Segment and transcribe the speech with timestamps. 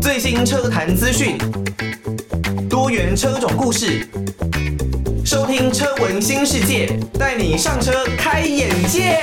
[0.00, 1.38] 最新车坛资讯，
[2.68, 4.06] 多元车种故事，
[5.24, 9.18] 收听车闻新世界，带你上车开眼界。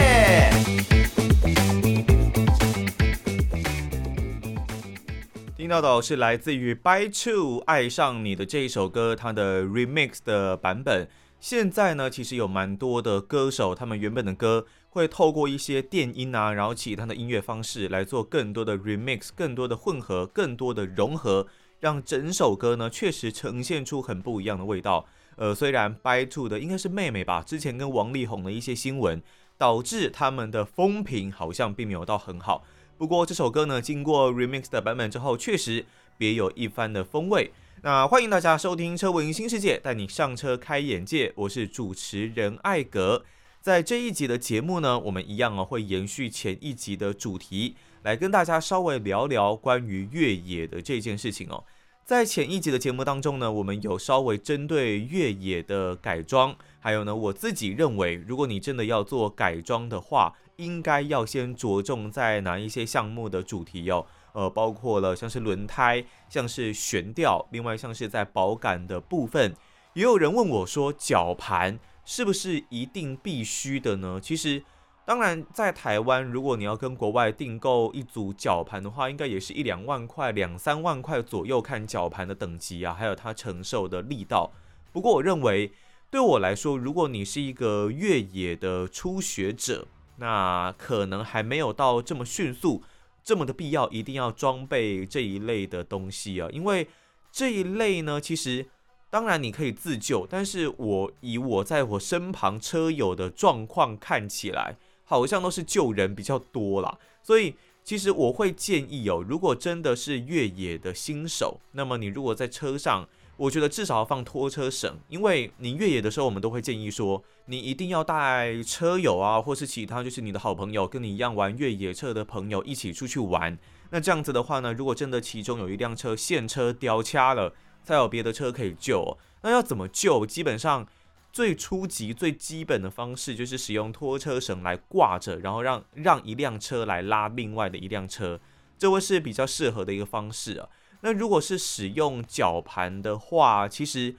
[5.55, 11.07] 听到的是来自于 By Two 爱上你的这一首歌，它的 remix 的版本。
[11.42, 21.48] 现在呢，其实有蛮多的歌手，他们原本的歌会透过一些电音啊，然后其他的音乐方式来做更多的 remix，更多的混合，更多的融合，
[21.79, 25.07] 让整首歌呢确实呈现出很不一样的味道。
[25.36, 29.20] 呃，虽然 by two 的应该是妹妹吧，之前跟王力宏的一些新闻，
[29.57, 32.64] 导致他们的风评好像并没有到很好。
[33.00, 35.88] 不过这首歌呢，经过 remix 的版本之后，确实
[36.20, 37.52] 别有一番的风味。
[37.84, 41.34] 那欢迎大家收听《车闻新世界》，带你上车开眼界。
[41.36, 43.26] 我是主持人艾格。
[43.59, 51.64] 在这一集的节目呢，我们一样啊会延续前一集的主题，来跟大家稍微聊聊关于越野的这件事情哦。
[52.06, 64.06] 在前一集的节目当中呢，我们有稍微针对越野的改装，还有呢，我自己认为，如果你真的要做改装的话，应该要先着重在哪一些项目的主题哦。
[64.34, 69.56] 呃，包括了像是轮胎，像是悬吊，另外像是在保杆的部分，
[69.94, 74.20] 也有人问我说，绞盘是不是一定必须的呢？
[74.22, 74.64] 其实，
[75.06, 84.52] 当然，在台湾，如果你要跟国外订购一组绞盘的话，应该也是一两万块、两三万块左右，看绞盘的等级啊，还有它承受的力道。
[84.94, 85.73] 不过，我认为
[86.10, 92.82] 对我来说，如果你是一个越野的初学者，那可能还没有到这么迅速。
[93.23, 96.50] 这么的必要，一定要装备这一类的东西啊！
[96.52, 96.88] 因为
[97.31, 98.66] 这一类呢，其实
[99.09, 106.97] 当然你可以自救，但是我以我在我身旁车友的状况看起来，好像都是救人比较多啦。
[107.22, 123.58] 所以其实我会建议哦，如果真的是越野的新手，那么你如果在车上，我觉得至少要放拖车绳，因为你越野的时候，我们都会建议说，你一定要带车友啊，或是其他就是你的好朋友，跟你一样玩越野车的朋友一起出去玩。
[123.89, 127.53] 那这样子的话呢，如果真的其中有一辆车陷车掉卡了，
[127.83, 129.17] 才有别的车可以救。
[129.41, 130.23] 那要怎么救？
[130.25, 130.87] 基本上
[131.33, 138.39] 最初级、最基本的方式就是使用拖车绳来挂着，然后让让一辆车来拉另外的一辆车，
[138.77, 140.69] 这会是比较适合的一个方式啊。
[141.01, 144.16] 那如果是使用绞盘的话，其实，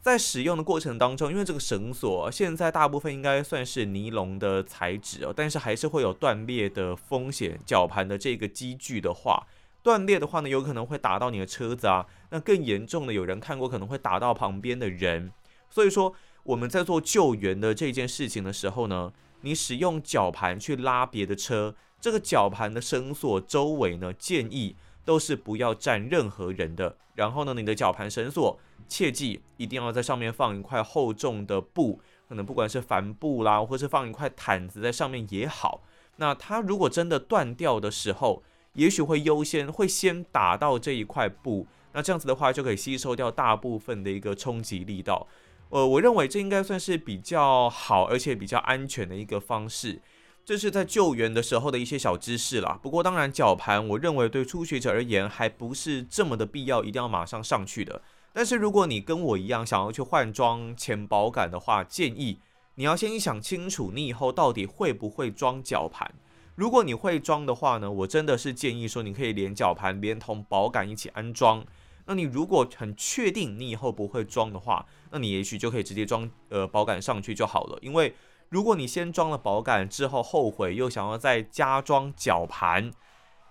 [0.00, 7.58] 在使用的过程当中，因为这个绳索现在大部分应该算是尼龙的材质哦，但是还是会有断裂的风险。
[7.64, 9.46] 绞盘的这个机具的话，
[9.82, 12.06] 断裂的话呢，有可能会打到你的车子啊。
[12.30, 15.30] 那更严重的，有人看过可能会打到旁边的人。
[15.70, 24.74] 所以说，我们在做救援的这件事情的时候呢，你使用绞盘去拉别的车，这个绞盘的绳索周围呢，建议。
[25.06, 26.98] 都是不要占任何人的。
[27.14, 35.80] 然后呢，你的绞盘绳索，切记一定要在上面放一块厚重的布，可能不管是帆布啦，或是放一块毯子在上面也好。
[36.16, 38.42] 那它如果真的断掉的时候，
[38.74, 41.66] 也许会优先会先打到这一块布。
[41.92, 45.26] 那这样子的话，就可以吸收掉大部分的一个冲击力道。
[45.70, 50.02] 呃，我认为这应该算是比较好，而且比较安全的一个方式。
[50.46, 52.78] 这是在救援的时候的一些小知识啦。
[52.80, 58.00] 不过，当然，绞盘我认为对初学者而言还不是这么的必要，一定要马上上去的。
[58.32, 62.38] 但是，如果你跟我一样想要去换装前保杆的话，建议
[62.76, 66.14] 你要先想清楚，你以后到底会不会装绞盘。
[66.54, 71.66] 如果你会装的话呢，我真的是建议说，你可以连绞盘连同保杆一起安装。
[72.04, 78.14] 那你如果很确定你以后不会装的话，那你也许就可以直接装呃保杆上去就好了，因为。
[78.48, 82.92] 如果你先装了保杆之后后悔，又想要再加装绞盘，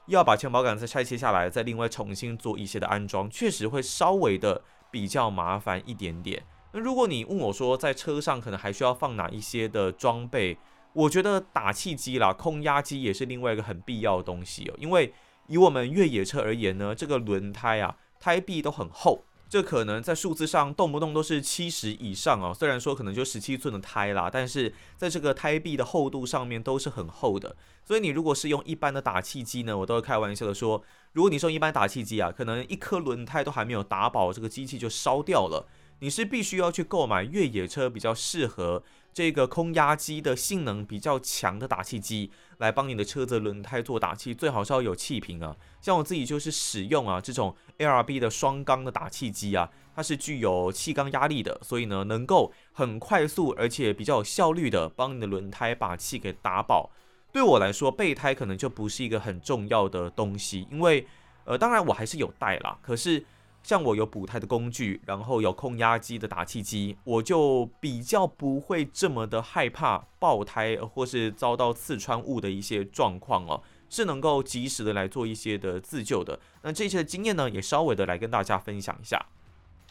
[0.07, 6.44] 要把前保杆再拆卸下来，再另外重新做一些的安装，确实会稍微的比较麻烦一点点。
[6.72, 10.57] 那如果你问我说在车上可能还需要放哪一些的装备，
[10.93, 14.73] 我觉得打气机啦、空压机也是另外一个很必要的东西哦。
[14.78, 15.14] 因为
[15.47, 19.25] 以我们越野车而言呢，这个轮胎啊，胎壁都很厚。
[19.47, 27.56] 这可能在数字上动不动都是七十以上哦，虽然说可能就十七寸的胎啦，但是在这个胎壁的厚度上面都是很厚的。
[27.86, 30.84] 所以你如果是用一般的打气机呢，我都会开玩笑的说，
[31.14, 35.68] 如果你是用一般打气机啊，可能一颗轮胎都还没有打饱，这个机器就烧掉了。
[36.00, 38.84] 你是必须要去购买越野车比较适合
[39.16, 45.56] 这个空压机的性能比较强的打气机，来帮你的车子轮胎做打气，最好是要有气瓶啊。
[45.79, 56.91] 像我自己就是使用啊这种 ARB 的双缸的打气机啊，它是具有气缸压力的，所以呢能够很快速而且比较有效率的帮你的轮胎把气给打饱。
[57.32, 61.08] 对我来说，备胎可能就不是一个很重要的东西，因为
[61.46, 63.26] 呃当然我还是有带啦，可是。
[63.66, 76.40] 像我有补胎的工具，然后有空压机的打气机，我就比较不会这么的害怕爆胎或是遭到刺穿物的一些状况哦，是能够及时的来做一些的自救的。
[76.62, 79.20] 那这些经验呢，也稍微的来跟大家分享一下。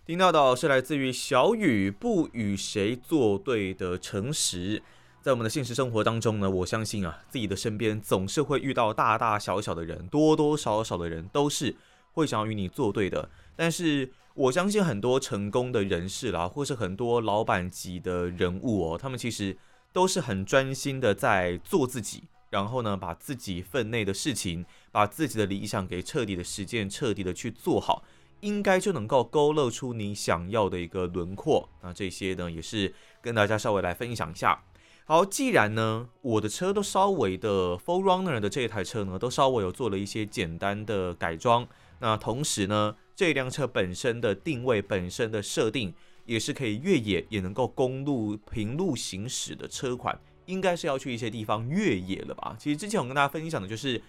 [0.07, 4.81] 听到的是来自于小雨不与谁作对的诚实。
[5.21, 11.75] 在我们的现实生活当中呢，我相信啊，自己的身边总是会遇到大大小小的人，多多少少的人都是
[12.13, 13.29] 会想要与你作对的。
[13.57, 19.57] 但是我相信很多成功的人士啦，或是很多老板级的人物哦，他们其实
[19.93, 28.03] 都是很专心的在做自己，然后呢，把自己分内的事情，把自己的理想给彻底的实践，彻底的去做好，
[28.41, 31.69] 应该就能够勾勒出你想要的一个轮廓。
[31.83, 32.93] 那这些呢，也是
[33.23, 34.65] 跟大家稍微来分享一下。
[35.05, 41.69] 好，既然呢，我的车都稍微的 4Runner 的这一台车呢，都稍微有做了一些简单的改装，
[42.01, 42.97] 那同时呢。
[43.17, 45.95] 这辆车本身的定位、本身的设定，
[46.25, 52.57] 也是可以越野，也能够公路平路行驶的车款，应该是要去一些地方越野了吧？
[52.59, 54.03] 其实之前我跟大家分享的就是，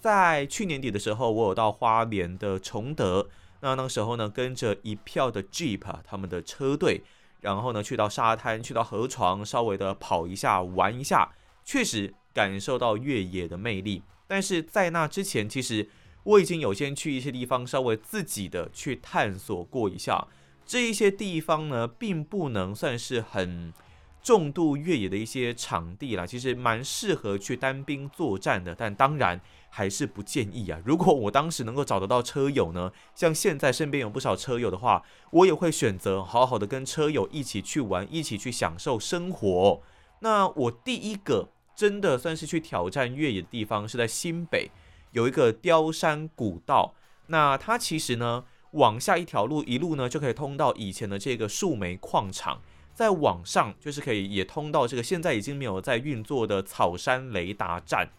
[0.00, 3.28] 在去年底的时候，我有到花莲的崇德，
[3.60, 7.02] 那那个时候呢，跟着一票的 Jeep 他们的车队，
[7.40, 11.32] 然后呢，去到沙滩，去到河床，稍微的跑一下，玩一下，
[11.64, 14.02] 确实感受到越野的魅力。
[14.26, 15.88] 但是在那之前，其实。
[16.24, 20.26] 我已经有先去一些地方，稍微自己的去探索过一下。
[20.66, 23.72] 这一些地方呢，并不能算是很
[24.22, 28.74] 重度越野的一些场地啦，其实蛮适合去单兵作战的。
[28.74, 30.78] 但当然还是不建议啊。
[30.84, 39.80] 如果我当时能够找得到车友呢，像现在身边有不少车友的话，我也会选择好好的跟车友一起去玩，一起去享受生活。
[40.20, 44.70] 那我第一个真的算是去挑战越野的地方是在新北。
[45.12, 46.94] 有一个雕山古道，
[47.28, 52.60] 那它其实呢，往下一条路一路呢就可以通到以前的这个树莓矿场，
[52.94, 58.10] 再往上就是可以也通到这个现在已经没有在运作的草山雷达站。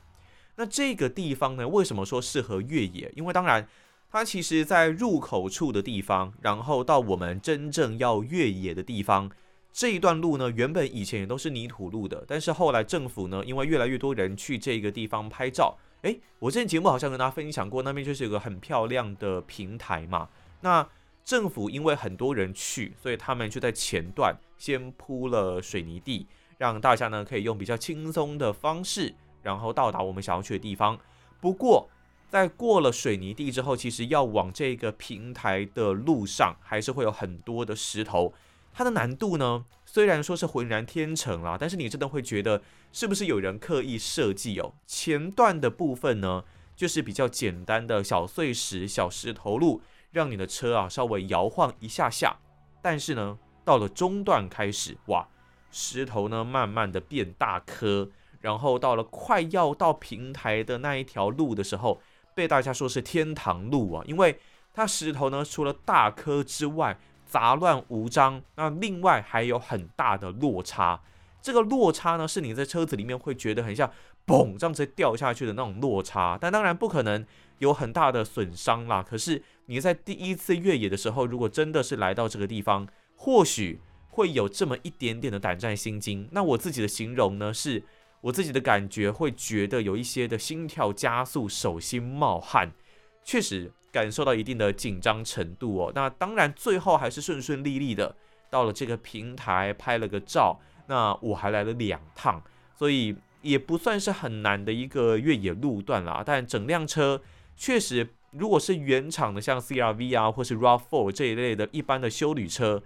[0.55, 3.11] 那这个地方呢，为什么说适合越野？
[3.15, 3.67] 因为当然
[4.11, 9.29] 它其实在入口处的地方，然后到我们真正要越野的地方
[9.71, 15.77] 这一段路呢，原本以前也都是泥土路的，但是后来政府呢，因为越来越多人去这个地方拍照。
[16.03, 20.29] 诶，我之前节目好像跟大家分享过，那边就是有个很漂亮的平台嘛。
[20.61, 20.87] 那
[21.25, 26.25] 政府因为很多人去，所以他们就在前段先铺了水泥地，
[26.57, 29.13] 让大家呢可以用比较轻松的方式，
[29.43, 30.97] 然后到达我们想要去的地方。
[31.41, 31.89] 不过，
[32.29, 38.33] 在过了水泥地之后，其实要往这个平台的路上，还是会有很多的石头。
[38.71, 42.61] 它的难度呢，虽然说是浑然天成啦，但是你真的会觉得
[42.91, 44.73] 是不是有人刻意设计哦？
[44.87, 46.43] 前段的部分呢，
[46.75, 49.81] 就是比较简单的小碎石、小石头路，
[50.11, 52.37] 让你的车啊稍微摇晃一下下。
[52.81, 55.27] 但是呢，到了中段开始，哇，
[55.71, 62.01] 石头呢慢慢的变大颗，然后到了快要到平台的那一条路的时候，
[62.33, 64.39] 被大家说是天堂路啊，因为
[64.73, 66.97] 它石头呢除了大颗之外，
[67.29, 70.99] 杂乱无章，那另外还有很大的落差。
[71.41, 73.89] 这个落差呢，是你在车子里面会觉得很像
[74.25, 76.37] 嘣这样子掉下去的那种落差。
[76.41, 77.25] 但当然不可能
[77.59, 79.01] 有很大的损伤啦。
[79.07, 86.27] 可是你在第一次越野的时候，如果真的是来到这个地方，或许会有这么一点点的胆战心惊。
[86.31, 87.83] 那我自己的形容呢，是
[88.21, 92.73] 我自己的感觉会觉得有一些的心跳加速，手心冒汗。
[93.23, 93.71] 确实。
[93.91, 98.15] 感受到一定的紧张程度哦，那当然最后还是顺顺利利的
[98.47, 102.39] 到了这个平台拍了个照，那我还来了两趟，
[102.75, 106.21] 所以也不算是很难的一个越野路段啦。
[106.23, 107.19] 但整辆车
[107.57, 112.83] 确实，如果是原厂的像 CRV 啊或是 RAV4 这一类的一般的休旅车，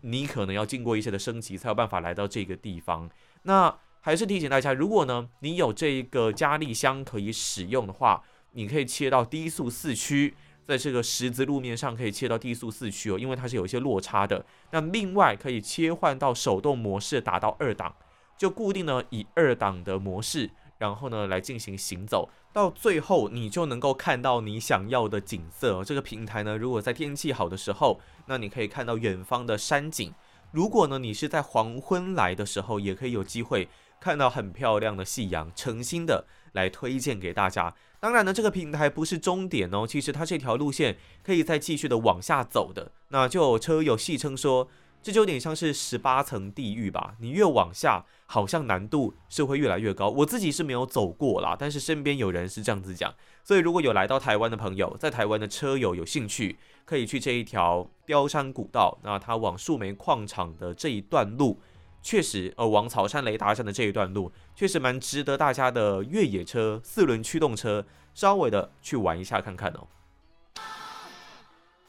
[0.00, 3.10] 你可能要经过一些的升级才有办法来到这个地方。
[3.42, 10.34] 那还是提醒大家，如果呢你有这个加力箱可以使用的话，你可以切到低速四驱。
[10.66, 14.44] 在这个十字路面上可以切到低速四驱哦，因为它是有一些落差的。
[14.72, 17.94] 那另外可以切换到手动模式，打到二档，
[18.36, 25.84] 就固定呢以二档的模式，然后呢来进行行走，到最后你就能够看到你想要的景色。
[25.84, 30.10] 这个平台呢，如果在天气好的时候，那你可以看到远方的山景；
[30.50, 33.68] 如果呢你是在黄昏来的时候，也可以有机会
[34.00, 35.52] 看到很漂亮的夕阳。
[35.54, 37.72] 诚心的来推荐给大家。
[38.06, 42.92] 当然呢，这个平台不是终点哦，其实它这条路线可以再继续的往下走的。
[43.08, 44.68] 那就有车友戏称说。
[45.02, 50.08] 这就有点像是十八层地狱吧，你越往下，好像难度是会越来越高。
[50.08, 53.14] 我自己是没有走过啦，但是身边有人是这样子讲。
[53.44, 58.98] 所以如果有来到台湾的朋友，在台湾的车友有兴趣，可以去这一条标山古道。
[59.04, 61.60] 那它往树莓矿场的这一段路，
[62.06, 67.84] 确实，呃，往草山雷达站的这一段路，确实蛮值得大家的越野车、四轮驱动车
[68.14, 69.88] 稍微的去玩一下看看哦。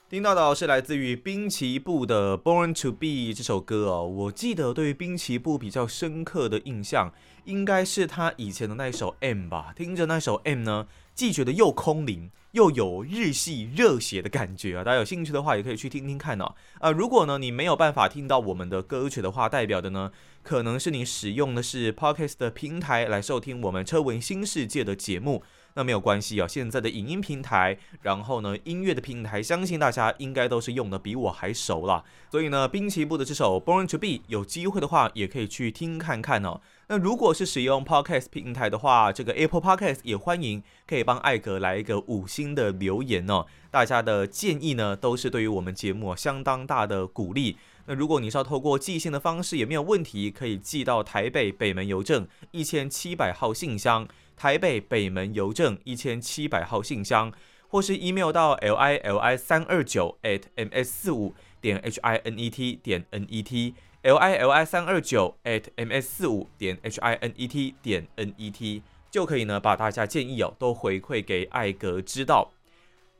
[0.09, 3.05] 听到的是来自于滨崎步的《Born to Be》
[3.37, 9.71] 这首歌哦，我记得对于滨崎步比较深刻的印象，应该是他以前的那首《M》吧。
[9.75, 14.83] 听着那首《M》呢，既觉得又空灵，又有日系热血的感觉啊。
[14.83, 16.55] 大家有兴趣的话，也可以去听听看哦。
[16.79, 20.11] 啊，如果呢你没有办法听到我们的歌曲的话，代表的呢，
[20.41, 25.43] 可能是你使用的是 Podcast 的平台来收听我们车闻新世界的节目。
[25.75, 32.03] 那没有关系啊，现在的影音平台，然后呢，音乐的平台，相信大家应该都是用的比我还熟了。
[32.31, 36.59] 所以呢，滨崎步的这首《Born to Be》，有机会的话也可以去听看看哦。
[36.89, 43.45] 那如果是使用 Podcast 平台的话，这个 Apple Podcast 也欢迎可以帮艾格来一个五星的留言哦。
[43.69, 47.57] 大家的建议呢，都是对于我们节目相当大的鼓励。
[47.87, 54.07] 那如果你是要透过寄信的方式，也没有问题，可以寄到台北北门邮政一千七百号信箱。
[54.37, 57.33] 台北北门邮政一千七百号信箱，
[57.67, 62.49] 或是 email 到 l i l i 三二九 at m s 四五点 h i n e
[62.49, 63.73] t 点 n e t
[64.03, 68.07] l i l i 三二九 at m s 四五点 h i n e t 点
[68.15, 72.51] n e t 就可以呢，把大家建议哦都回馈给艾格知道。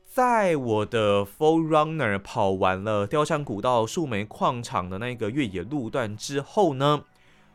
[0.04, 7.04] 在我的 4Runner 跑完了雕山古道树莓矿场的那个越野路段之后呢，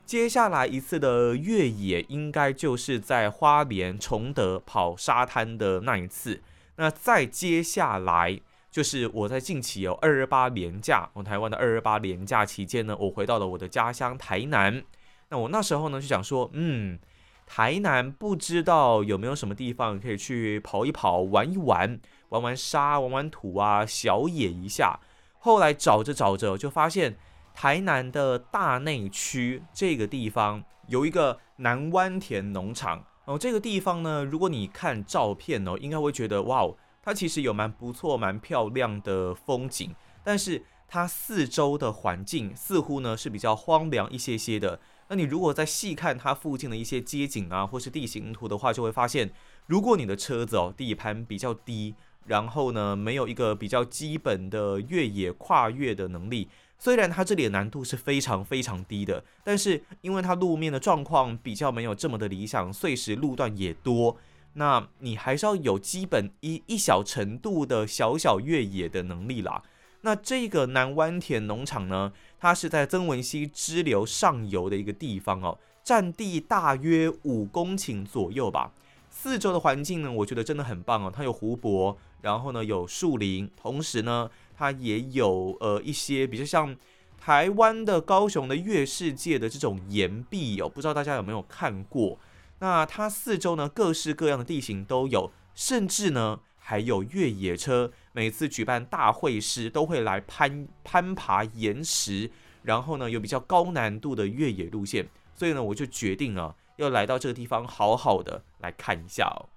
[0.06, 6.42] 接下来一次的越野，应该就是在花莲崇德跑沙滩的那一次。
[6.76, 8.40] 那再接下来，
[8.74, 14.84] 就是我在近期有二二八连假，我台湾的二二八连假期间呢，我回到了我的家乡台南。
[15.30, 16.98] 那我那时候呢就想说，嗯，
[17.46, 22.00] 台南不知道有没有什么地方可以去跑一跑、玩一玩、
[22.30, 25.00] 玩玩沙、玩玩土啊，小野一下。
[25.38, 27.16] 后来找着找着，就发现。
[27.56, 39.94] 台南的大内区这个地方有一个南湾田农场哦，这个地方呢，如果你看照片哦，应该会觉得哇哦，它其实有蛮不错、蛮漂亮的风景，
[40.24, 44.80] 但是它四周的环境似乎呢是比较荒凉一些些的。
[45.10, 49.30] 那你如果再细看它附近的一些街景啊，或是地形图的话，就会发现，
[49.68, 51.94] 如果你的车子哦底盘比较低，
[52.26, 56.48] 然后呢没有一个比较基本的越野跨越的能力。
[56.80, 64.18] 虽然它这里的难度是非常非常低的，但是因为它路面的状况比较没有这么的理想，碎石路段也多，
[64.54, 69.62] 那你还是要有基本一一小程度的小小越野的能力啦。
[70.02, 78.72] 那这个南湾田农场呢，它是在曾文溪支流上游的一个地方哦，占地大约五公顷左右吧。
[79.10, 84.30] 四周的环境呢，我觉得真的很棒哦，它有湖泊，然后呢有树林，同时呢。
[84.56, 86.78] 它也有呃一些比较像
[87.20, 92.16] 台湾的高雄的月世界的这种岩壁哦，不知道大家有没有看过？
[92.64, 109.52] 那它四周呢各式各样的地形都有，甚至呢还有越野车，每次举办大会时都会来攀攀爬岩石，然后呢有比较高难度的越野路线，所以呢我就决定啊要来到这个地方好好的来看一下哦。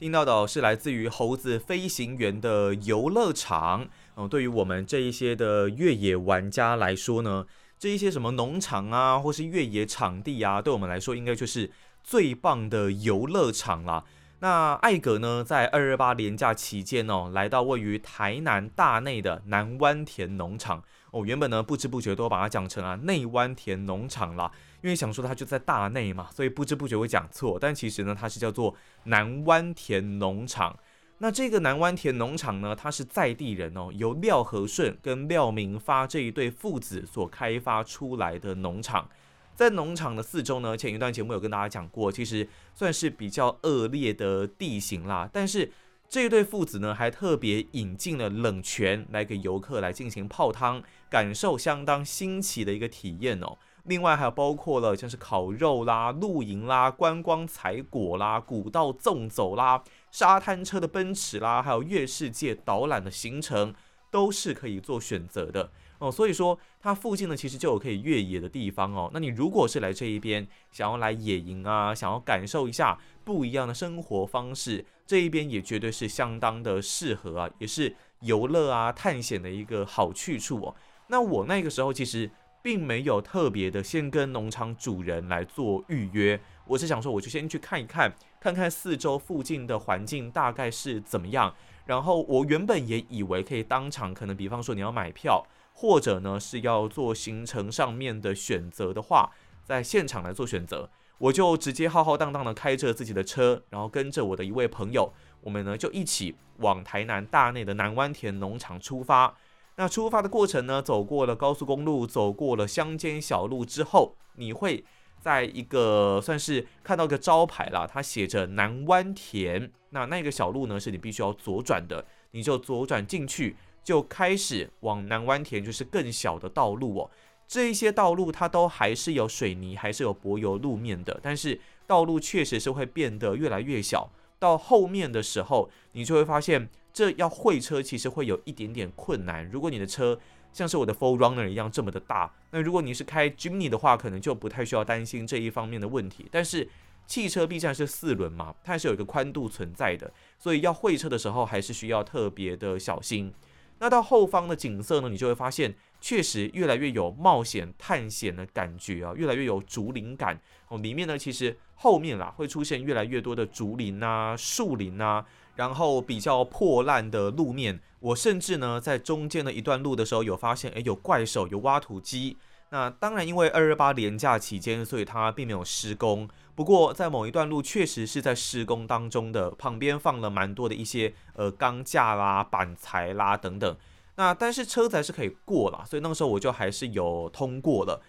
[0.00, 3.88] 听到的是来自于猴子飞行员的游乐场。
[4.16, 7.46] 嗯，对于我们这一些的越野玩家来说呢，
[7.82, 11.68] 这一些什么农场啊，或是越野场地啊，对我们来说应该就是
[12.04, 14.04] 最棒的游乐场啦。
[14.38, 20.80] 那艾格呢，在二二八连假期间哦，来到位于台南大内的南湾田农场。
[21.10, 24.48] 哦，原本呢不知不觉都把它讲成啊内湾田农场啦。
[24.80, 27.58] 因为想说它就在大内嘛，所以不知不觉会讲错。
[27.60, 30.78] 但其实呢，它是叫做南湾田农场。
[31.22, 39.08] 那这个南湾田农场呢，它是在地人哦，由廖和顺跟廖明发这一对父子所开发出来的农场。
[39.54, 45.30] 在农场的四周呢，前一段节目有跟大家讲过，其实算是比较恶劣的地形啦。
[45.32, 45.70] 但是
[46.08, 53.56] 这一对父子呢，还特别引进了冷泉来给游客来进行泡汤，感受相当新奇的一个体验哦。
[53.84, 63.74] 另外还有包括了像是烤肉啦、露营啦、观光采果啦、古道纵走啦、沙滩车的奔驰啦，还有月世界导览的行程，
[64.10, 66.12] 都是可以做选择的哦。
[66.12, 69.10] 所以说，它附近呢其实就有可以越野的地方哦。
[69.12, 80.76] 那你如果是来这一边想要来野营啊，想要感受一下不一样的生活方式，这一边也绝对是相当的适合啊，也是游乐啊、探险的一个好去处哦。
[81.08, 82.30] 那我那个时候其实。
[82.64, 91.54] 并没有特别的先跟农场主人来做预约，我是想说，我就先去看一看，看看四周附近的环境大概是怎么样。
[91.86, 99.30] 然后我原本也以为可以当场，可能比方说你要买票，或者呢是要做行程上面的选择的话，
[99.62, 109.36] 在现场来做选择，我就直接浩浩荡荡的开着自己的车，然后跟着我的一位朋友，我们呢就一起往台南大内的南湾田农场出发。
[109.76, 114.84] 那出发的过程呢，走过了高速公路，走过了乡间小路之后，你会
[115.22, 119.70] 在一个算是看到一个招牌啦，它写着南湾田。
[119.90, 127.10] 那那个小路呢，是你必须要左转的，你就左转进去，就开始往南湾田，就是更小的道路哦。
[127.46, 134.10] 这一些道路它都还是有水泥，还是有柏油路面的，但是道路确实是会变得越来越小。
[134.38, 136.68] 到后面的时候，你就会发现。
[136.94, 139.48] 这要会车其实会有一点点困难。
[139.48, 140.20] 如果你的车
[140.52, 146.26] 像是我的 Full Runner 一样这么的大，那如果你是开 Jimny 的话，可能就不太需要担心这一方面的问题。
[146.30, 146.68] 但是
[147.06, 153.32] 汽车毕竟是四轮嘛，它还是有一个宽度存在的，所以要会车的时候还是需要特别的小心。
[153.78, 160.78] 那到后方的景色呢，你就会发现确实越来越有冒险探险的感觉啊，越来越有竹林感哦。
[160.78, 165.26] 里面呢，其实后面啦会出现越来越多的竹林啊、树林啊。
[165.56, 172.36] 然后比较破烂的路面，我甚至呢在中间的一段路的时候有发现，诶，有怪兽，有挖土机。
[172.70, 176.26] 那当然，因为二二八连假期间，所以它并没有施工。
[176.54, 183.76] 不过在某一段路确实是在施工当中的，旁边放了蛮多的一些呃钢架啦、板材啦等等。
[184.16, 188.00] 那但是车子还是可以过啦，所以那个时候我就还是有通过了。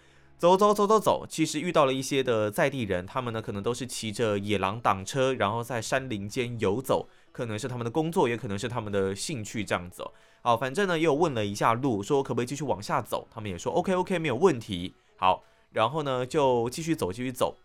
[0.43, 7.07] 走走走走走，其实遇到了一些的在地人，他们呢可能都是骑着野狼挡车，然后在山林间游走。
[7.31, 10.03] 可能是他们的工作，也可能是他们的兴趣这样子。
[10.41, 14.93] 好，反正呢也有问了一下路，说可不可以继续往下走，他们也说 OK OK 没有问题。
[15.15, 17.55] 好，然后呢就继续走，继续走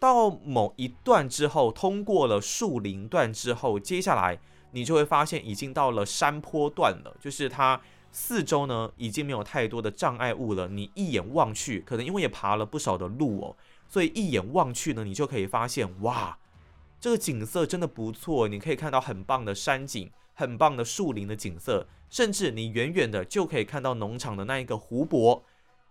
[0.00, 4.38] 到某一段之后，通过了树林段之后，接下来
[4.70, 7.78] 你就会发现已经到了山坡段了，就是它
[8.12, 10.68] 四周呢已经没有太多的障碍物了。
[10.68, 13.56] 你一眼望去，可能因为也爬了不少的路哦，
[13.88, 16.38] 所以一眼望去呢，你就可以发现哇。
[17.00, 25.42] 这个景色真的不错，你可以看到很棒的山景，很棒的树林的景色，甚至你远远的就可以看到农场的那一个湖泊，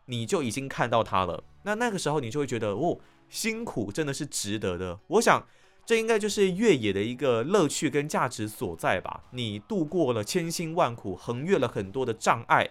[0.06, 1.44] 你就已经看到它了。
[1.64, 4.98] 那那个时候你就会觉得，哦，辛苦真的是值得的。
[5.08, 5.46] 我想，
[5.86, 9.24] 这应该就是越野的一个乐趣跟价值所在吧。
[9.32, 12.70] 你度过了千辛万苦，横越了很多的障碍，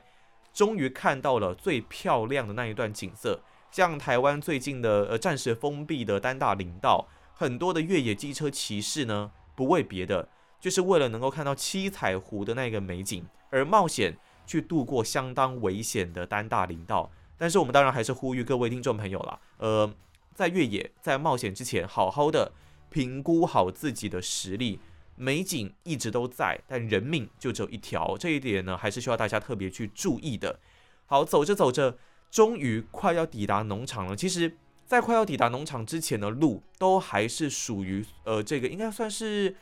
[0.53, 3.41] 终于看到了最漂亮的那一段景色。
[3.71, 7.09] 像台湾最近的呃暂时封闭的丹大林道。
[7.33, 10.29] 很多的越野机车骑士呢，不为别的，
[10.61, 14.15] 就是为了能够看到七彩湖的那个美景而冒险
[14.47, 17.11] 去度过相当危险的丹大林道。
[17.39, 19.91] 但是我们当然还是呼吁各位听众朋友啦，呃，
[20.35, 22.53] 在越野在冒险之前，好好的
[22.91, 24.81] 评估好自己的实力。
[25.17, 30.61] 美景一直都在，但人命就只有一条，这一点呢，还是需要大家特别去注意的。
[31.07, 31.97] 好，走着走着，
[32.31, 34.15] 终于快要抵达农场了。
[34.15, 34.59] 其实。
[34.91, 39.55] 在快要抵达农场之前的路，都还是属于呃，这个应该算是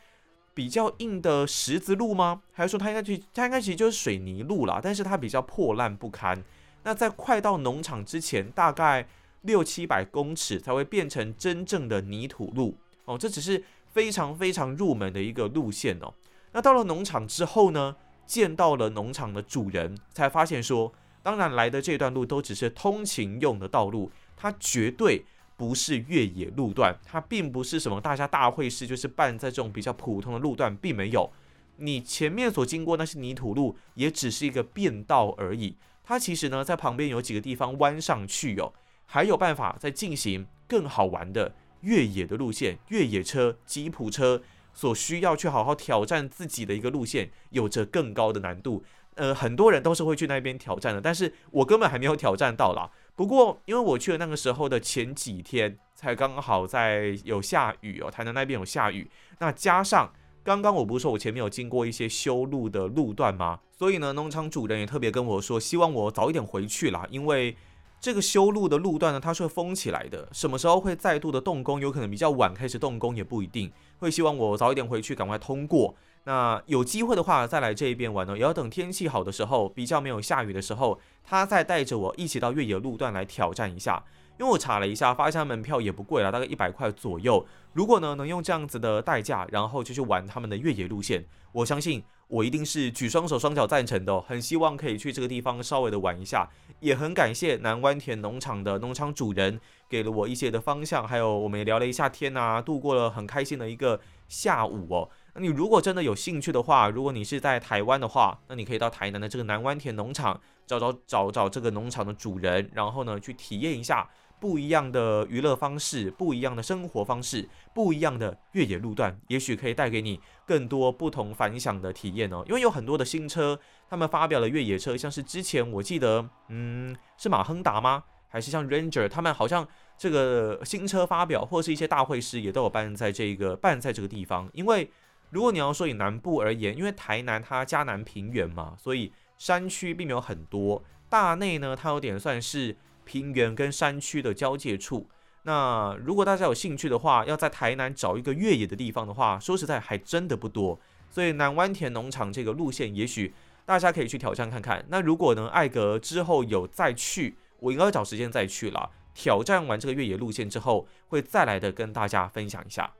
[0.55, 2.41] 比较硬的石子路吗？
[2.51, 6.43] 还是说它应该去，它应该其实就是水泥路啦，但是它比较破烂不堪。
[6.81, 9.07] 那在快到农场之前，大概
[9.41, 13.17] 六七百公尺才会变成真正的泥土路哦。
[13.17, 16.13] 这只是非常非常入门的一个路线哦。
[16.51, 17.95] 那到了农场之后呢，
[18.25, 24.11] 见到了农场的主人，才发现说，当然来的这段路都只是通勤用的道路。
[24.37, 25.25] 它绝对
[25.57, 31.29] 不是越野路段，它并不是什么大家大会师，就是办在这种比较普通的路段，并没有。
[31.75, 35.75] 你前面所经过那些泥土路，也只是一个便道而已。
[36.03, 38.71] 它其实呢，在旁边有几个地方弯上去哦，
[39.05, 42.77] 还有办法再进行更好玩的越野的路线。
[42.89, 44.41] 越野车、吉普车
[44.73, 48.83] 所需要去好好挑战自己的一个路线，有着更高的难度。
[49.15, 52.89] 呃，很多人都是会去那边挑战的，但是我根本还没有挑战到啦。
[53.15, 59.09] 不过，因为我去的那个时候的前几天，才刚好在有下雨哦，台南那边有下雨。
[59.39, 63.59] 那加上刚刚我不是说我前面有经过一些修路的路段吗？
[63.77, 67.57] 所以呢，农场主人也特别跟我说，希望我早一点回去啦，因为
[68.01, 70.27] 这个修路的路段呢，它是会封起来的。
[70.31, 71.81] 什么时候会再度的动工？
[71.81, 73.71] 有可能比较晚开始动工，也不一定。
[73.99, 75.93] 会希望我早一点回去，赶快通过。
[76.23, 84.03] 那有机会的话，再来这一边玩呢，也要等天气好的时候，比较没有下雨的时候，他再带着我一起到越野路段来挑战一下。
[84.39, 87.45] 因为我查了一下，发现门票也不贵了，大概一百块左右。
[87.73, 94.21] 如果呢能用这样子的代价，然后就去玩他们的越野路线，我相信我一定是举双手双脚赞成的。
[94.21, 105.09] 很希望可以去这个地方稍微的玩一下，也很感谢南湾田农场的农场主人给了我一些的方向，还有我们也聊了一下天啊，度过了很开心的一个下午哦。
[105.33, 114.09] 那你如果真的有兴趣的话，如果你是在台湾的话，那你可以到台南的这个南湾田农场找找找找这个农场的主人，然后呢去体验一下。
[114.39, 122.43] 不一样的娱乐方式，不一样的生活方式，不一样的越野路段，也许可以带给你更多不同凡响的体验哦。
[122.47, 128.03] 因为有很多的新车，他们发表了越野车，像是之前我记得，嗯，是马亨达吗？
[128.29, 134.49] 还是像 Ranger，他们好像这个新车发表，或是一些大会师也都有办在这个办在这个地方。
[134.53, 134.89] 因为
[135.31, 142.77] 如果你要说以南部而言，因为台南它嘉南平原嘛，所以山区并没有很多，大内呢它有点算是。
[143.09, 145.09] 平原跟山区的交界处，
[145.41, 150.79] 那如果大家有兴趣的话，要在台南找一个越野的地方的话，说实在还真的不多。
[151.09, 153.33] 所以南湾田农场这个路线，也许
[153.65, 154.85] 大家可以去挑战看看。
[154.89, 158.91] 那如果呢，艾格之后有再去，我应该找时间再去了。
[159.15, 162.93] 挑战完这个越野路线之后，会再来的跟大家分享一下。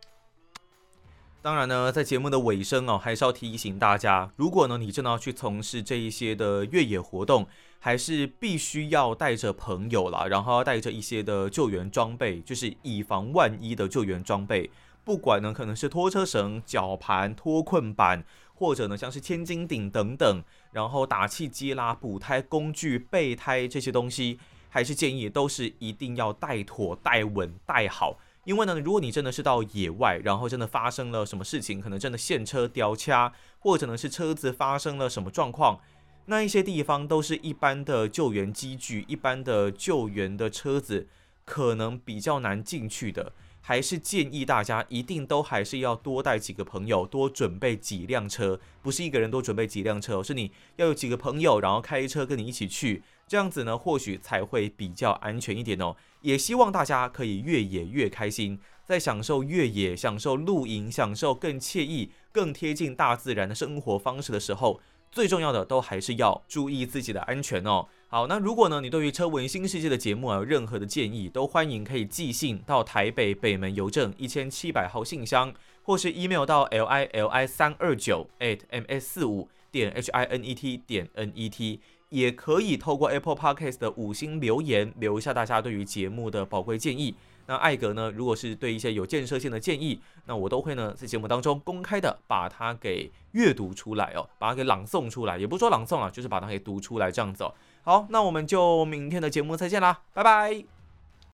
[1.43, 7.47] 当然呢，在节目的尾声哦，还是要提醒大家，如果呢你真的要去从事这一些的越野活动，
[7.79, 14.69] 还是必须要带着朋友啦，然后要带着一些的救援装备，就是以防万一的救援装备。
[15.05, 24.37] 不管呢，可能是拖车绳、绞盘、脱困板，或者呢像是千斤顶等等，然后打气机啦、补胎工具、备胎这些东西，
[24.67, 28.19] 还是建议都是一定要带妥、带稳、带好。
[28.43, 35.79] 因为呢，如果你真的是到野外，然后真的发生了什么事情，可能真的陷车掉卡，或者呢是车子发生了什么状况。
[36.29, 41.07] 那一些地方都是一般的救援机具，一般的救援的车子
[41.43, 55.95] 可能比较难进去的，还是建议大家一定都还是要多带几个朋友，多准备几辆车，不是一个人多准备几辆车，是你要有几个朋友，然后开车跟你一起去，这样子呢或许才会比较安全一点哦。
[56.21, 64.79] 也希望大家可以越野越开心，在享受越野、享受露营、享受更惬意、更贴近大自然的生活方式的时候。
[65.11, 67.87] 最重要的都还是要注意自己的安全哦。
[68.07, 80.55] 好，那如果呢，你对于车闻新世界的节目啊有任何的建议，都欢迎可以寄信到台北北门邮政一千七百号信箱，或是 email 到 l i l i 三二九 at m s 四五点 h i n e
[80.55, 87.13] t 点 n e t，也可以透过 Apple Podcast 的五星留言，留下大家对于节目的宝贵建议。
[87.49, 97.51] 那艾格呢，如果是对一些有建设性的建议，那我都会呢在节目当中公开的把它给阅读出来哦，把它给朗诵出来，也不说朗诵啊，就是把它给读出来这样子哦。
[97.81, 100.78] 好，那我们就明天的节目再见啦，拜拜。